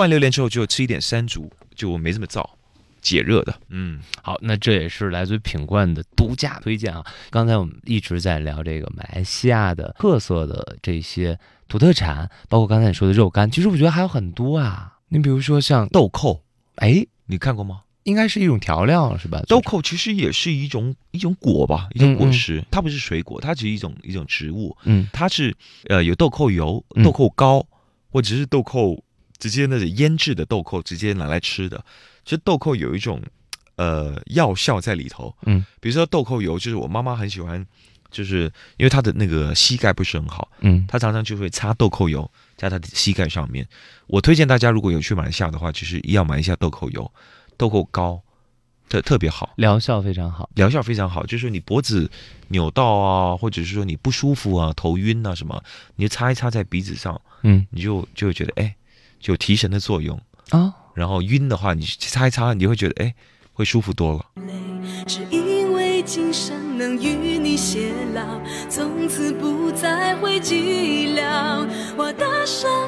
[0.00, 2.44] 完榴莲之后就吃一点山竹，就没这么燥，
[3.00, 3.54] 解热的。
[3.68, 7.04] 嗯，好，那这也是来自于品冠的独家推荐啊。
[7.30, 11.38] 刚才我们一直在聊这个马来西亚的特色的这些
[11.68, 14.98] 土特产，包括刚才你说的肉干，其实我觉得还有很多啊。
[15.08, 16.42] 你比如说像豆蔻，
[16.76, 17.82] 哎，你看过吗？
[18.04, 19.42] 应该是一种调料是吧？
[19.46, 24.74] 豆蔻其实也是一种一种果吧，一种果实，它不是水果，它只是一种一种植物。
[24.84, 25.54] 嗯，它是
[25.90, 27.66] 呃有豆蔻油、豆蔻膏，
[28.10, 29.04] 或者是豆蔻
[29.38, 31.84] 直接那种腌制的豆蔻直接拿来吃的。
[32.24, 33.22] 其实豆蔻有一种
[33.76, 35.34] 呃药效在里头。
[35.46, 37.64] 嗯，比如说豆蔻油，就是我妈妈很喜欢，
[38.10, 43.66] 就是因为她的那个膝盖不是很好，嗯，她常常就会擦豆蔻油在她的膝盖上面。
[44.06, 47.10] 我推荐大家如果有去马来西亚的话，其实要买一下豆蔻油、
[47.56, 48.22] 豆蔻膏。
[48.90, 51.26] 特特别好，疗效非常好，疗效非常好。
[51.26, 52.10] 就是你脖子
[52.48, 55.62] 扭到啊，或者是说你不舒服啊、头晕啊什么，
[55.96, 58.74] 你就擦一擦在鼻子上，嗯，你就就会觉得哎，
[59.20, 60.74] 就提神的作用啊。
[60.94, 63.14] 然后晕的话，你去擦一擦，你会觉得哎，
[63.52, 64.24] 会舒服多了。
[65.06, 71.66] 只因为今生能与你偕老，从此不再会寂寥，
[71.96, 72.87] 我的生命永